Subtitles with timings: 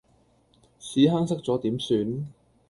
[0.79, 2.25] 屎坑塞左點算？